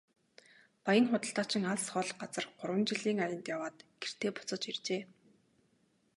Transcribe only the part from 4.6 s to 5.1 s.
иржээ.